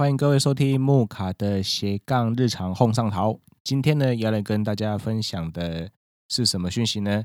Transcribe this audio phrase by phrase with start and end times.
[0.00, 3.38] 欢迎各位收听木卡的斜杠日常哄上桃。
[3.62, 5.90] 今天呢，要来跟大家分享的
[6.26, 7.24] 是什么讯息呢？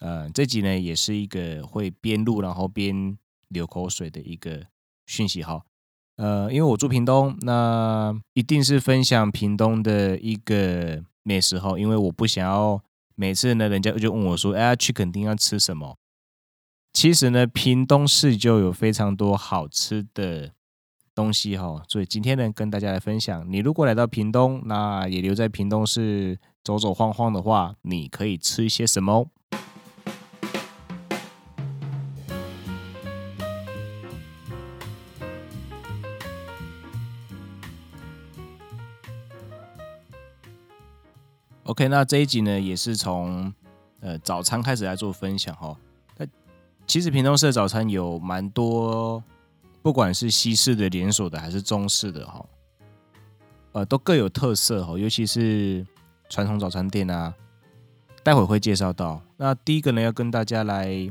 [0.00, 3.16] 呃，这集呢也是一个会边录然后边
[3.48, 4.66] 流口水的一个
[5.06, 5.62] 讯息哈。
[6.16, 11.78] 呃，因为我住屏东，那一定是分享屏东的一个美食哈。
[11.78, 12.84] 因为我不想要
[13.14, 15.96] 每次呢，人家就问我说：“哎，去垦丁要吃什么？”
[16.92, 20.52] 其实呢，屏东市就有非常多好吃的
[21.20, 23.44] 东西哈，所以今天呢，跟大家来分享。
[23.46, 29.28] 你如果来到屏东，那也留在屏东市走走晃晃的话，你可以吃一些什么
[41.64, 43.52] ？OK，那这一集呢，也是从
[44.00, 45.76] 呃早餐开始来做分享哈。
[46.16, 46.26] 那
[46.86, 49.22] 其实屏东市的早餐有蛮多。
[49.82, 52.44] 不管是西式的连锁的还是中式的哈，
[53.72, 54.98] 呃，都各有特色哈。
[54.98, 55.86] 尤其是
[56.28, 57.34] 传统早餐店啊，
[58.22, 59.20] 待会会介绍到。
[59.36, 61.10] 那第一个呢，要跟大家来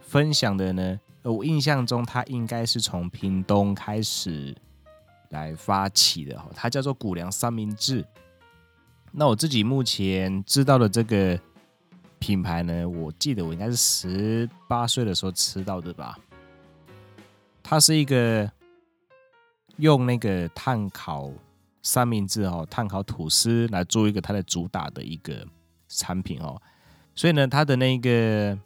[0.00, 4.54] 分享的呢，我印象中它应该是从屏东开始
[5.30, 8.04] 来发起的哈，它叫做谷粮三明治。
[9.10, 11.40] 那我自己目前知道的这个
[12.18, 16.18] 品牌呢，我记得我应该是十八岁的时候吃到的吧。
[17.70, 18.50] 它是一个
[19.76, 21.30] 用那个炭烤
[21.82, 25.46] 三明治哦，炭烤吐司来做一个它的主打的一个
[25.86, 26.58] 产品哦，
[27.14, 28.58] 所以呢，它的那个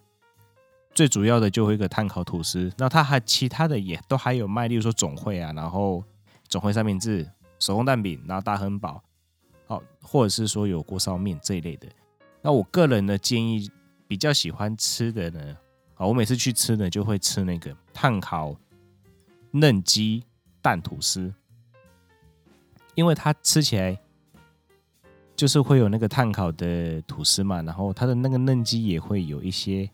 [0.95, 6.01] 最主要的就会一个炭烤吐司，那它还其他的也都还有卖，例如说总会啊，然后
[6.47, 9.03] 总会三明治、手工蛋饼，然后大亨堡，
[9.67, 11.89] 哦，或者是说有锅烧面这一类的。
[12.41, 13.69] 那我个人呢建议
[14.07, 15.57] 比较喜欢吃的呢，
[15.95, 18.55] 啊，我每次去吃呢就会吃那个炭烤。
[19.55, 20.23] 嫩鸡
[20.63, 21.31] 蛋吐司，
[22.95, 23.95] 因为它吃起来
[25.35, 29.87] 就是会有那个炭烤的吐司嘛，然后它的那个嫩鸡也会有一些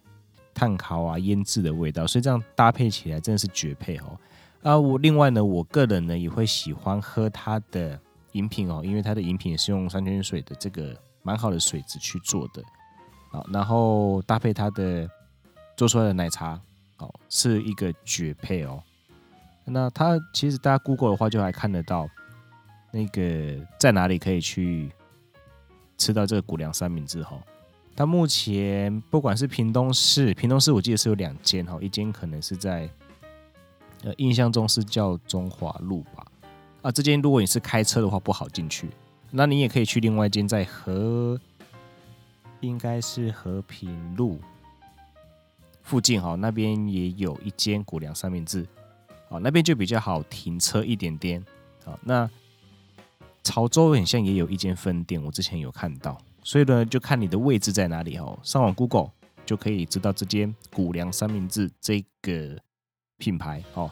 [0.54, 4.18] 炭烤啊腌制的味道，所以这样搭配起来真的是绝配哦。
[4.64, 8.00] 啊，我另外呢，我个人呢也会喜欢喝它的
[8.32, 12.64] 饮品哦，因为它的饮品是用山泉水的这个蛮好的水质去做的，
[13.30, 15.10] 好，然后搭配它的
[15.76, 16.58] 做出来的奶茶，
[17.00, 18.82] 哦，是一个绝配哦。
[19.72, 22.10] 那它其实大家 Google 的话就还看得到，
[22.92, 24.92] 那个在哪里可以去
[25.98, 27.40] 吃到这个谷粮三明治哈？
[27.96, 32.90] 它目前不管是屏东市，屏东市我记得是有两间哈，一间可能是在
[34.04, 36.26] 呃印象中是叫中华路吧，
[36.82, 38.90] 啊这间如果你是开车的话不好进去，
[39.30, 41.40] 那你也可以去另外一间在和
[42.62, 44.40] 应该是和平路
[45.84, 48.66] 附近哈，那边也有一间谷粮三明治。
[49.30, 51.44] 哦，那边就比较好停车一点点。
[51.86, 52.30] 好，那
[53.44, 58.38] 潮州很像也有一间分店，我之前有看到，所以呢，就看你的位置在哪里哦。
[58.44, 59.12] 上网 Google
[59.46, 62.60] 就可以知道这间谷粮三明治这个
[63.18, 63.92] 品牌哦。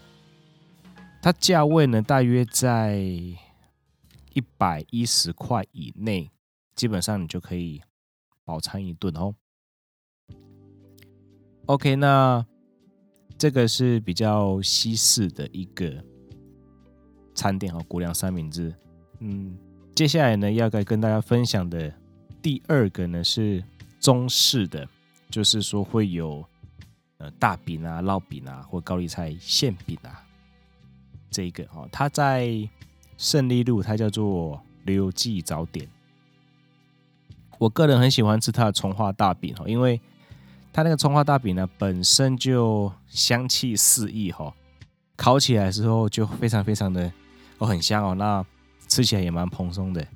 [1.21, 6.31] 它价位呢大约在一百一十块以内，
[6.75, 7.81] 基本上你就可以
[8.43, 9.35] 饱餐一顿哦。
[11.67, 12.45] OK，那。
[13.37, 15.93] 这个是比较西式的一个
[17.35, 18.73] 餐点哈，谷粮三明治。
[19.19, 19.55] 嗯，
[19.93, 21.93] 接下来呢，要该跟大家分享的
[22.41, 23.63] 第二个呢是
[23.99, 24.87] 中式的，
[25.29, 26.43] 就是说会有
[27.19, 30.25] 呃大饼啊、烙饼啊，或高丽菜馅饼啊。
[31.29, 32.67] 这一个哈，它在
[33.17, 35.87] 胜利路，它叫做刘记早点。
[37.59, 40.01] 我个人很喜欢吃它的葱花大饼哈，因为。
[40.77, 44.53] 它那个葱花大饼呢，本身就香气四溢哈，
[45.15, 47.11] 烤起来之后就非常非常的
[47.57, 48.45] 哦很香哦，那
[48.87, 50.07] 吃起来也蛮蓬松的。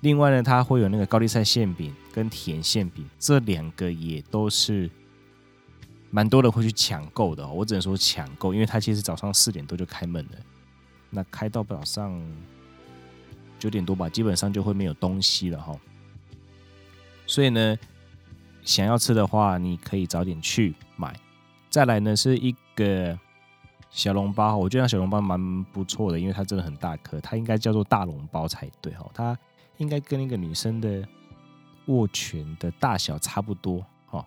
[0.00, 4.90] 另外呢，它会有那个高丽菜馅饼跟甜馅饼，这两个也都是
[6.10, 7.46] 蛮多人会去抢购的。
[7.46, 10.38] 我只能说抢购，因为它其实早上四点多就开门了，
[11.08, 12.20] 那开到早上
[13.60, 15.72] 九点多吧，基本上就会没有东西了哈。
[17.28, 17.78] 所以呢。
[18.68, 21.18] 想要吃的话，你可以早点去买。
[21.70, 23.18] 再来呢，是一个
[23.88, 29.10] 小笼包，我觉得小笼包蛮不错的，因为它真的很大颗，它应该叫做大笼包才对哈。
[29.14, 29.36] 它
[29.78, 31.02] 应该跟那个女生的
[31.86, 34.22] 握拳的大小差不多哈，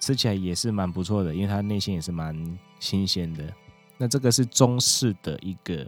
[0.00, 3.54] 吃起来也是蛮不错的，因为它内馅也是蛮新鲜的。
[3.98, 5.86] 那这个是中式的一个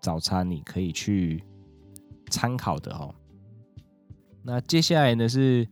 [0.00, 1.42] 早餐，你可以去
[2.30, 3.12] 参考的哦。
[4.44, 5.66] 那接下来呢是。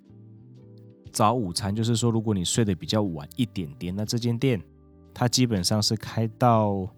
[1.13, 4.61] 早午餐就是说，如果你睡得比较晚一点点，那这间店
[5.13, 6.89] 它基本上是开到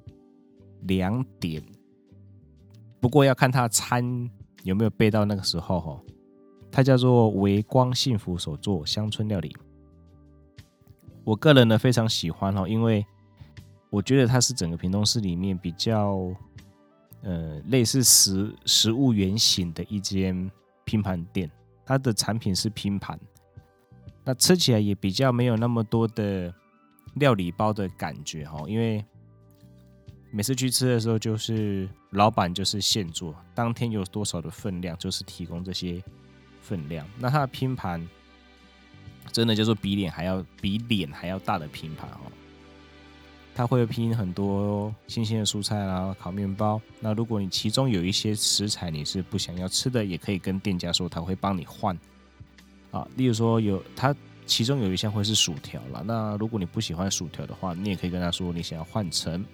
[0.83, 1.63] 两点，
[3.01, 4.31] 不过要看他餐
[4.63, 6.01] 有没有备到那个时候哈。
[6.71, 9.57] 它叫做微光幸福手作乡村料理，
[11.23, 13.07] 我个人呢非常喜欢哦，因为
[13.91, 16.35] 我觉得它是整个屏东市里面比较
[17.23, 20.51] 呃类似食食物原型的一间
[20.85, 21.49] 拼盘店，
[21.87, 23.17] 它的产品是拼盘，
[24.25, 26.53] 那吃起来也比较没有那么多的
[27.15, 29.05] 料理包的感觉哈，因为
[30.31, 36.03] 每次去吃的时候就是老板就是现做，当天有多少的分量就是提供这些。
[36.67, 38.09] 分量，那它的拼盘
[39.31, 42.33] 真的就是比脸还要比脸还要大的拼盘哦。
[43.55, 46.81] 它会拼很多新鲜的蔬菜啦，烤面包。
[47.01, 51.95] 那如果你其中有一些食材你是不想要吃的，也可以跟店家说，他会帮你换
[52.95, 53.07] 啊。
[53.17, 54.15] 例如说有它
[54.47, 59.45] 其中有一项会是薯条啦，那如果你不喜欢薯条的话，你也可以跟他说你想要换成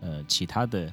[0.00, 0.92] 呃其他的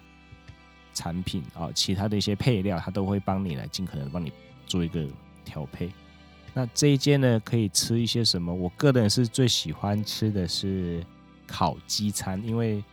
[0.93, 4.31] 产品啊，其他的一些配料，他都会帮你来尽可能帮你
[4.65, 5.07] 做一个。
[5.47, 5.91] 调配，
[6.55, 8.51] 那这一间呢，可以吃一些什么？
[8.51, 11.05] 我个人是最喜欢吃的是
[11.45, 12.83] 烤鸡餐，因为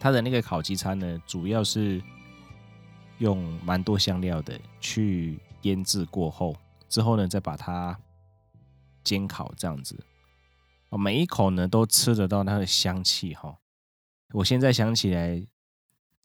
[0.00, 2.00] 它的那个烤鸡餐呢，主要是
[3.18, 6.56] 用蛮多香料的去腌制过后，
[6.88, 7.98] 之后呢再把它
[9.04, 9.98] 煎烤这样子，
[10.90, 13.58] 哦，每一口呢都吃得到它的香气哈。
[14.32, 15.46] 我现在想起来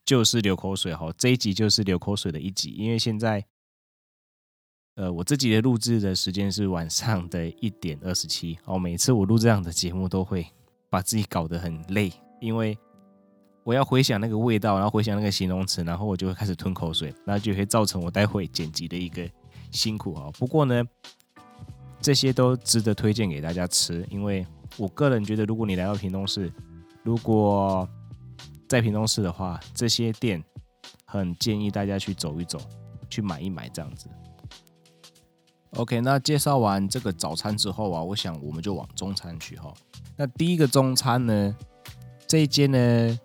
[0.05, 3.45] 就是流口水哈，这一集就是流口水的一集，因为现在。
[4.95, 8.77] 呃，我自己的录制的时间是晚上的一点二十七哦。
[8.77, 10.45] 每次我录这样的节目，都会
[10.89, 12.11] 把自己搞得很累，
[12.41, 12.77] 因为
[13.63, 19.27] 我要回想那个味道，然后回想那个形容词，然后我就会开始吞口水，那就会造成我待会剪辑的一个
[19.71, 20.29] 辛苦啊。
[20.37, 20.83] 不过呢，
[21.99, 24.45] 这些都值得推荐给大家吃，因为
[24.77, 26.51] 我个人觉得，如果你来到屏东市，
[27.03, 27.87] 如果
[28.67, 30.43] 在屏东市的话，这些店
[31.05, 32.59] 很建议大家去走一走，
[33.09, 34.07] 去买一买这样子。
[35.75, 39.73] OK，那介绍完这个早餐之后啊，我想我们就往中餐去哈。
[40.17, 41.55] 那第一个中餐呢，
[42.27, 43.19] 这一间呢，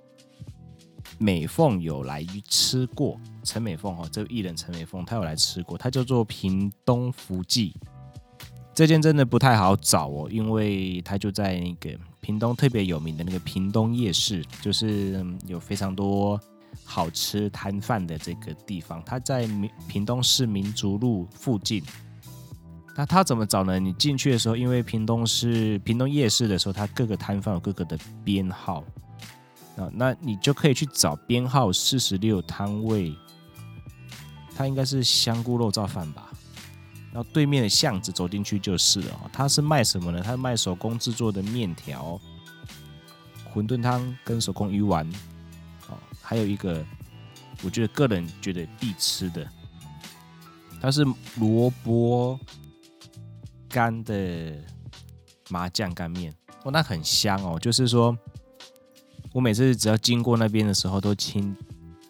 [1.18, 7.74] 美凤有来吃过，陈美凤哈，这个艺人陈美凤她有来吃过，它叫做屏东福记。
[8.74, 16.38] 这间真的不太好找哦，因为它就在那个屏东特别有名的那个屏东夜市，就是有非常多
[16.84, 21.82] 好吃摊贩的这个地方，它在屏屏东市民族路附近。
[22.98, 23.78] 那他怎么找呢？
[23.78, 28.82] 你进去的时候，因为屏东是屏东夜市的时候，它各个摊贩有各个的编号
[29.76, 33.14] 啊，那你就可以去找编号四十六摊位，
[34.54, 36.30] 它应该是香菇肉燥饭吧。
[37.12, 39.30] 然后对面的巷子走进去就是了。
[39.32, 40.22] 它是卖什么呢？
[40.22, 42.20] 它是卖手工制作的面条、
[43.54, 45.08] 馄饨汤跟手工鱼丸，
[45.88, 46.84] 哦，还有一个
[47.62, 49.48] 我觉得个人觉得必吃的，
[50.80, 51.04] 它是
[51.36, 52.38] 萝卜。
[53.68, 54.54] 干的
[55.50, 56.32] 麻酱干面
[56.62, 57.58] 哦，那很香哦。
[57.58, 58.16] 就是说，
[59.36, 61.54] 我每次只要经过那边的时候，都亲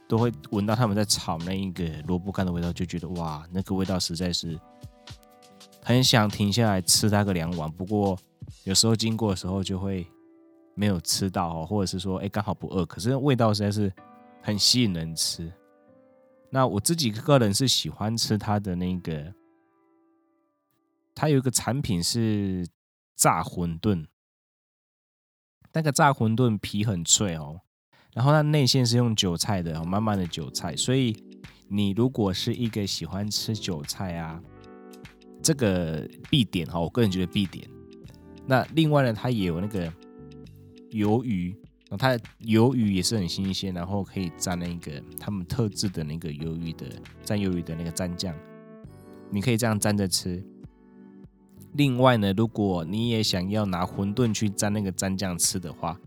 [0.06, 4.56] 都会闻到他们在炒那一个萝卜干的味道，就觉得哇，那个味道实在是
[5.82, 7.68] 很想停下来吃它个两碗。
[7.72, 8.16] 不过
[8.62, 10.06] 有时候经过的时候就会
[10.76, 12.86] 没有吃到哦，或者是说，哎，刚好不饿。
[12.86, 13.92] 可是味道实在是
[14.40, 15.52] 很吸引人吃。
[16.48, 19.34] 那我自己个人是喜欢吃它的那个。
[21.12, 22.64] 它有一个产品是
[23.16, 24.06] 炸馄饨，
[25.76, 27.60] 那个炸馄饨皮很脆哦，
[28.14, 31.14] 然后它内馅是用韭菜的，满满的韭菜，所以
[31.68, 34.40] 你如果是一个喜欢吃韭菜啊，
[35.42, 37.68] 这个必点哈，我个人觉得必点。
[38.46, 39.92] 那另外呢，它也有那个
[40.92, 41.54] 鱿鱼，
[41.98, 46.86] 它鱿鱼也是很新鲜，然后可以蘸那个他们特制的那个鱿鱼的
[47.22, 48.34] 蘸鱿鱼的那个蘸酱，
[49.30, 50.42] 你可以这样蘸着吃。
[51.76, 55.98] 另外呢，如果你也想要拿馄饨去沾那个蘸酱吃的话，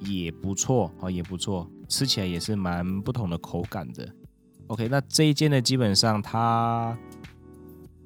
[0.00, 4.06] 也不错哦，也不错，吃起来也是蛮不同的口感的。
[4.66, 6.96] OK，那这一间呢，基本上它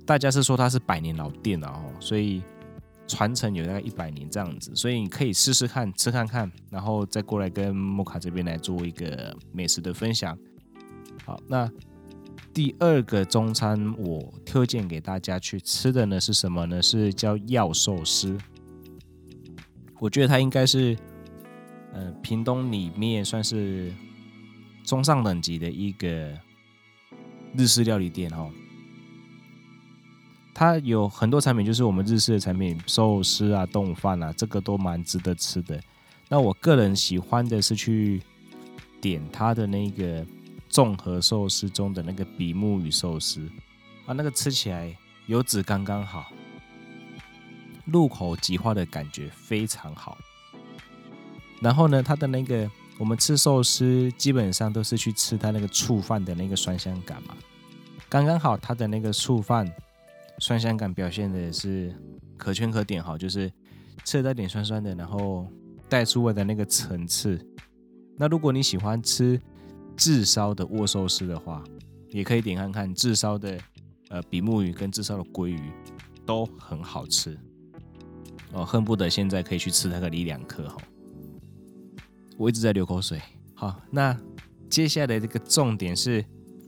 [0.06, 2.42] 大家是说它是百年老店了哦，所以
[3.08, 10.38] 传承有大概一百年这样子，所以你可以试试看吃看看，然后再过来跟莫卡这边来做一个美食的分享。
[11.24, 11.68] 好，那。
[12.52, 16.82] 第二个中餐，我推荐给大家去吃的呢是什么呢？
[16.82, 18.36] 是叫药寿司。
[19.98, 20.96] 我觉得它应该是，
[21.92, 23.92] 呃，屏东里面算是
[24.84, 26.32] 中上等级的一个
[27.56, 28.50] 日式料理店哦。
[30.54, 35.80] 它有很多产品，就是我们日式的产品，寿司啊、丼饭啊，这个都蛮值得吃的。
[36.28, 38.20] 那我个人喜欢的是去
[39.00, 40.26] 点它的那个
[40.70, 43.46] 综合寿司中的那个比目鱼寿司
[44.06, 44.96] 啊，那个吃起来
[45.26, 46.32] 油脂刚刚好，
[47.84, 50.16] 入口即化的感觉非常好。
[51.60, 57.36] 然后呢，它的那个我们吃寿司基本上都是去吃它那个醋饭的那个酸香感嘛，
[58.08, 59.70] 刚刚好它的那个醋饭
[60.38, 61.94] 酸香感表现的也是
[62.36, 63.52] 可圈可点，好，就是
[64.04, 65.46] 吃到点酸酸的，然后
[65.88, 67.44] 带出味的那个层次。
[68.16, 69.40] 那如果你喜欢吃
[69.96, 71.62] 炙烧的握寿司的话，
[72.08, 73.58] 也可以点看看炙烧的
[74.08, 75.72] 呃比目鱼跟炙烧的鲑鱼
[76.24, 77.38] 都很好吃
[78.52, 80.76] 哦，恨不得现在可以去吃那个一两颗哈。
[82.36, 83.20] 我一直在流口水。
[83.54, 84.18] 好，那
[84.68, 86.24] 接下来这个重点是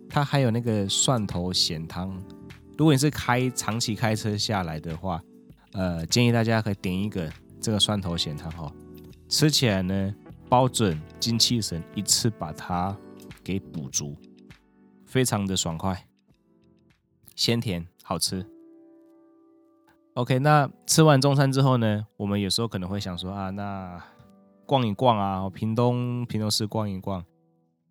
[0.09, 2.11] 它还有那个蒜头咸汤。
[2.77, 5.23] 如果你是开长期开车下来的话，
[5.73, 8.73] 呃，建议大家可以点一个这个蒜头咸汤哈，
[9.29, 10.15] 吃起来呢。
[10.49, 12.95] 包准精气神，一次把它
[13.43, 14.17] 给补足，
[15.07, 16.07] 非常的爽快，
[17.35, 18.47] 鲜甜好吃。
[20.15, 24.03] OK，那吃完中餐之后呢，我们有时候可能会想说啊，那
[24.67, 27.25] 逛一逛啊，屏东屏东市逛一逛，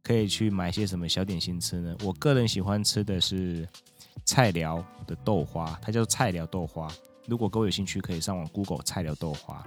[0.03, 1.96] 可以去买些什么小点心吃呢？
[2.03, 3.67] 我个人喜欢吃的是
[4.24, 6.88] 菜寮的豆花，它叫菜寮豆花。
[7.27, 9.65] 如果各位有兴趣，可以上网 Google 菜寮豆花。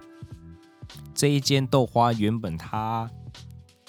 [1.13, 3.11] 这一间豆花原本它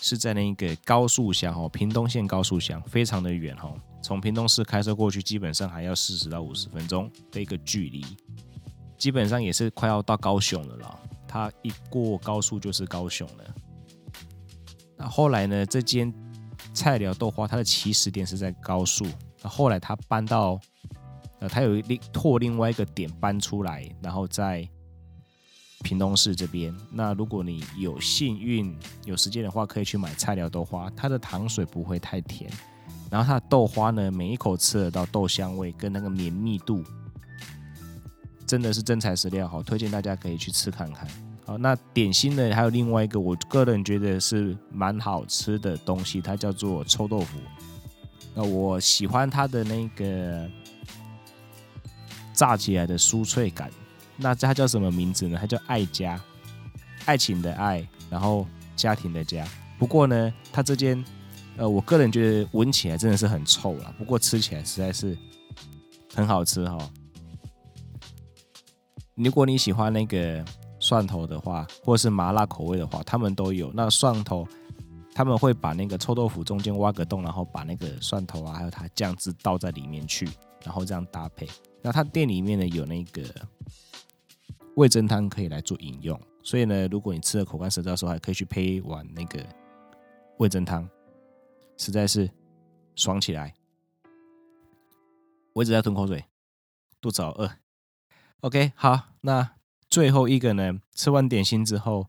[0.07, 3.75] 是在那个高速乡哦，屏东县高速乡，非常的远哦。
[4.03, 8.05] 从屏东市开车过去，基本上还要四十到五十分钟的一个距离，
[8.99, 10.99] 基本上也是快要到高雄了啦。
[11.27, 13.43] 它一过高速就是高雄了。
[14.95, 16.13] 那后来呢，这间
[16.71, 19.07] 菜寮豆花它的起始点是在高速，
[19.41, 20.59] 那后来它搬到
[21.39, 24.69] 呃，它有另拓另外一个点搬出来，然后在。
[25.83, 32.49] 屏东市这边，那如果你有幸运有时间的话，可以去买菜鸟豆花，它的糖水不会太甜，
[33.11, 36.83] 然后它的豆花呢，每一口吃得到豆香味跟那个绵密度，
[38.47, 41.07] 真的是真材实料，好，推荐大家可以去吃看看。
[41.45, 47.37] 好，那点心呢，还有另外一个我个人觉得是蛮好吃的东西，它叫做臭豆腐。
[48.33, 50.49] 那我喜欢它的那个
[52.33, 53.69] 炸起来的酥脆感。
[54.17, 55.37] 那它叫什么名字呢？
[55.39, 56.19] 它叫爱家，
[57.05, 59.45] 爱情的爱，然后家庭的家。
[59.77, 61.03] 不过呢，它这间，
[61.57, 63.93] 呃，我个人觉得闻起来真的是很臭了。
[63.97, 65.17] 不过吃起来实在是
[66.13, 66.77] 很好吃哈、
[69.15, 70.43] 如果你喜欢那个
[70.79, 73.69] 蒜头的话，或是麻辣口味的话，他们都有。
[73.73, 74.47] 那蒜头
[75.13, 80.25] 他们会把那个臭豆腐中间挖个洞，然后把那个蒜头啊，还有它酱汁倒在里面去，
[80.63, 81.45] 然后这样搭配。
[81.81, 83.21] 那他店里面呢有那个。
[84.75, 89.39] 味噌汤可以来做饮用，所以呢，如果你吃了口干舌燥的时候，还可以去配一碗那个
[90.37, 90.87] 味噌汤，
[91.77, 92.29] 实在是
[92.95, 93.53] 爽起来。
[95.53, 96.25] 我一直在吞口水，
[96.99, 97.49] 肚子好饿。
[98.41, 99.51] OK，好，那
[99.89, 102.07] 最后一个呢，吃完点心之后，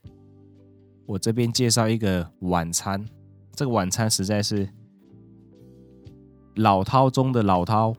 [1.07, 3.07] 我这边介绍一个晚餐。
[3.55, 4.69] 这个晚餐实在是
[6.57, 7.97] 老饕中的老饕。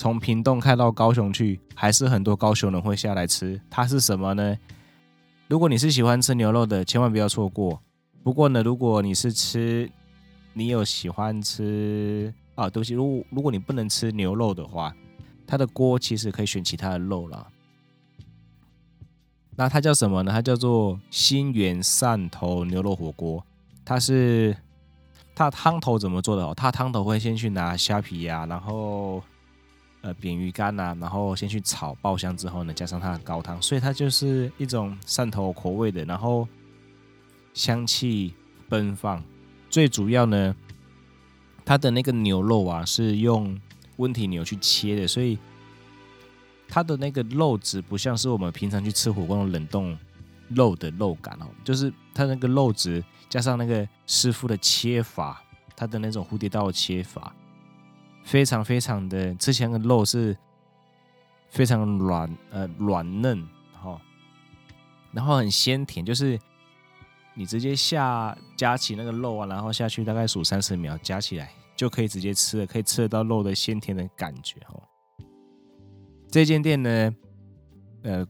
[0.00, 3.60] 从屏东开到高雄去，还是很多高雄人会下来吃。
[3.68, 4.56] 它是什么呢？
[5.46, 7.78] 如果你是喜欢吃牛肉的，千万不要错过。
[8.22, 9.90] 不过呢，如果你是吃，
[10.54, 14.96] 你有喜欢吃啊东西，如果如果你不能吃牛肉的话，
[15.46, 17.46] 它的锅其实可以选其他的肉了。
[19.54, 20.32] 那它叫什么呢？
[20.32, 23.44] 它叫做新源汕头牛肉火锅。
[23.84, 24.56] 它是
[25.34, 26.54] 它汤头怎么做的哦？
[26.56, 29.22] 它汤头会先去拿虾皮呀、然后。
[30.02, 36.48] 呃，扁鱼干呐、啊，然后先去炒爆香之后呢，加上它的高汤，所以它就是一种汕头口味的，然后
[37.52, 38.34] 香气
[38.66, 39.22] 奔放。
[39.68, 40.56] 最主要呢，
[41.66, 43.60] 它的那个牛肉啊是用
[43.98, 45.38] 温体牛去切的，所以
[46.66, 49.98] 它的那个肉质不像是我们平常去吃火锅那种冷冻
[50.48, 55.42] 肉的肉感哦，就是它那个肉质加上那个师傅的切法，
[55.76, 57.34] 它的那种蝴蝶刀的切法。
[58.22, 60.36] 非常非常的，之前的肉是
[61.48, 64.00] 非常软，呃，软嫩，哈，
[65.12, 66.38] 然后很鲜甜，就是
[67.34, 74.80] 你直接下夹起那个肉啊，然后下去大概数三十秒，夹起来就可以直接吃了，可以吃得到肉的鲜甜的感觉，哈。
[76.30, 77.14] 这间店呢，
[78.02, 78.26] 呃，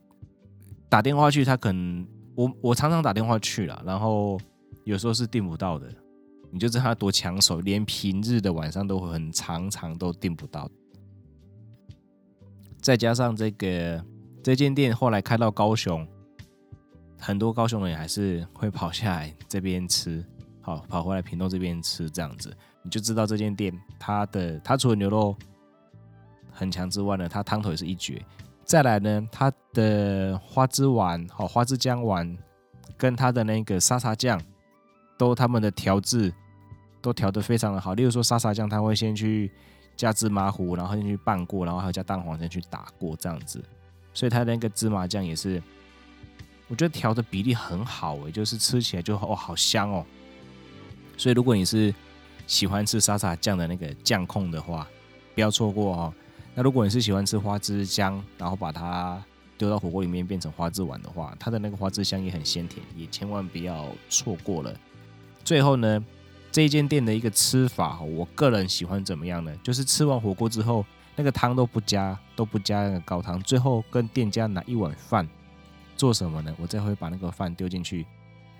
[0.89, 4.41] 打电话去，他可能我我常常打电话去了，然后
[4.85, 5.93] 有时候是订不到的。
[6.51, 10.69] 你就知道他多抢手，连平日的晚上都会很常常都订不到。
[12.81, 14.05] 再加上这个
[14.43, 16.07] 这间店后来开到高雄，
[17.19, 20.25] 很多高雄人还是会跑下来这边吃，
[20.61, 22.51] 好跑回来屏东这边吃这样子，
[22.83, 25.37] 你就知道这间店它的它除了牛肉
[26.51, 28.21] 很强之外呢，它汤头也是一绝。
[28.65, 32.37] 再来呢，它的花枝丸好花枝姜丸
[32.97, 34.41] 跟它的那个沙茶酱
[35.19, 36.33] 都他们的调制
[37.01, 37.95] 都调得非常的好。
[37.95, 39.51] 例如说沙茶酱，它会先去
[39.97, 43.63] 加芝麻糊，然后先去拌过，然后还有加蛋黄先去打过这样子，
[44.15, 45.63] 所以它那个芝麻酱也是。
[46.69, 50.07] 我觉得调的比例很好诶，就是吃起来就哦好香哦。
[51.17, 51.93] 所以如果你是
[52.47, 54.87] 喜欢吃沙茶酱的那个酱控的话，
[55.35, 56.15] 不要错过哦。
[56.55, 59.21] 那如果你是喜欢吃花枝姜，然后把它
[59.59, 64.73] 丢到火锅里面变成花枝丸的话，它的那个花枝香也很鲜甜，也千万不要错过了。
[65.45, 66.05] 最后呢，
[66.53, 69.55] 这一间店的一个吃法，我个人喜欢怎么样呢？
[69.63, 75.29] 就是吃完火锅之后，那个汤都不加，都不加那个高汤，最后跟店家拿一碗饭。
[75.97, 76.55] 做什么呢？
[76.59, 78.07] 我再会把那个饭丢进去，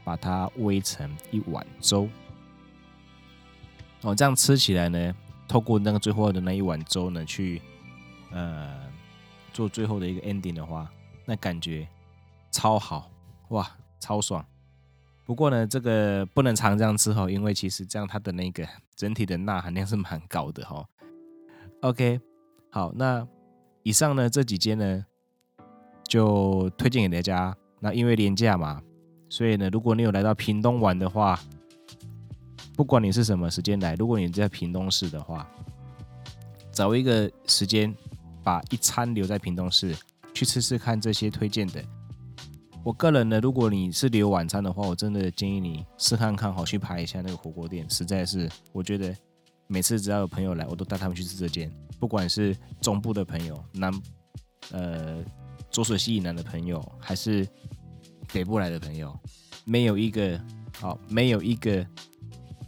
[0.05, 2.07] 把它煨成一碗粥。
[4.03, 5.15] 哦，这样吃起来呢，
[5.49, 7.61] 透过那个最后的那一碗粥呢，去
[8.31, 8.77] 呃
[9.53, 10.89] 做最后的一个 ending 的话，
[11.25, 11.89] 那感觉
[12.51, 13.11] 超好
[13.49, 13.69] 哇，
[13.99, 14.45] 超爽。
[15.31, 20.85] 不过呢，这个不能常这样吃哈，因为其实这样它的那个整体的钠含量是蛮高的哈。
[21.83, 22.21] OK，
[22.69, 23.25] 好，那
[23.85, 25.07] 以上呢这几间呢。
[26.09, 27.57] 就推荐给大家。
[27.79, 28.83] 那因为连假嘛，
[29.29, 31.39] 所以呢，如果你有来到屏东玩的话，
[32.75, 35.49] 不管你是什么时间来，如果你在屏东市的话，
[36.73, 37.95] 找一个时间
[38.43, 39.95] 把一餐留在屏东市，
[40.35, 41.81] 去吃吃看这些推荐的。
[42.83, 47.89] 我个人呢，如果你是留晚餐的话，我真的建议你试看看，好去排一下那个火锅店。
[47.89, 49.15] 实在是，我觉得
[49.67, 51.71] 每次只要有朋友来，我都带他们去吃这间。
[51.99, 53.93] 不管是中部的朋友，南，
[54.73, 55.25] 呃。
[55.71, 57.47] 浊水溪以南的朋友，还是
[58.33, 59.17] 北部来的朋友，
[59.65, 60.37] 没有一个
[60.81, 61.87] 好，没有一个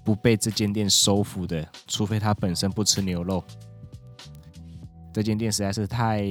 [0.04, 3.42] 不被这间店收服的，除非他本身不吃牛肉。
[5.12, 6.24] 这间店实在是太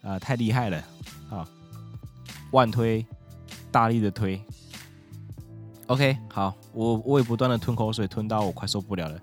[0.00, 0.84] 啊、太厉害了
[1.28, 1.48] 啊！
[2.52, 3.04] 万推，
[3.72, 4.40] 大力的推。
[5.86, 9.18] OK，好，我我也不断的吞口水，吞到我快受不了了。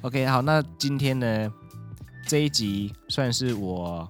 [0.00, 1.52] OK，好，那今天呢
[2.26, 4.08] 这一集算是我。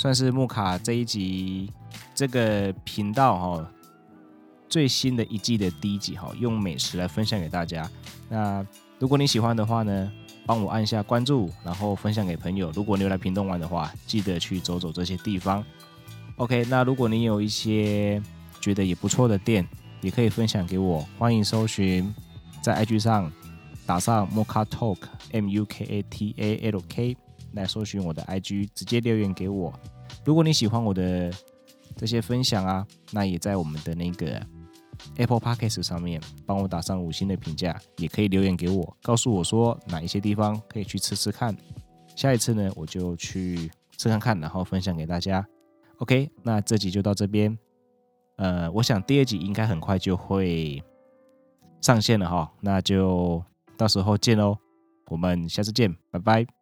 [0.00, 1.72] 算是木卡这一集
[2.14, 3.68] 这个频道哈
[4.68, 7.90] 最新的一季的第一集哈，用美食来分享给大家。
[8.28, 8.64] 那
[9.00, 10.12] 如果你喜欢的话呢，
[10.46, 12.70] 帮我按下关注，然后分享给朋友。
[12.76, 15.64] 如果你有来屏东玩的话，记得去走走这些地方。
[16.36, 18.22] OK，那如果你有一些
[18.60, 19.66] 觉得也不错的店，
[20.00, 21.06] 也可以分享给我。
[21.18, 22.14] 欢迎搜寻
[22.62, 23.32] 在 IG 上
[23.86, 24.98] 打上 Moka Talk
[25.32, 27.16] M U K A T A L K。
[27.54, 29.72] 来搜寻我的 IG，直接留言给我。
[30.22, 31.32] 如果你喜欢我的
[31.96, 34.38] 这些分享啊，那也在我们的那个
[35.16, 41.56] Apple Podcast 上面帮我打上五星的评价，也可以留言给我，告诉我说哪一些地方可以去吃吃看。
[42.14, 45.44] 下一次呢，我就去吃看看，然后分享给大家。
[45.96, 47.58] OK，那这集就到这边。
[48.38, 50.82] 呃，我想第二集应该很快就会
[51.80, 53.44] 上线了哈，那就
[53.76, 54.56] 到时候见喽。
[55.10, 56.57] 我们下次见，拜拜。